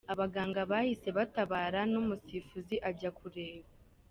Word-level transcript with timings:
Abaganga 0.13 0.59
bahise 0.71 1.09
batabara 1.17 1.79
n'umusifuzi 1.91 2.75
ajya 2.89 3.09
kureba. 3.19 3.67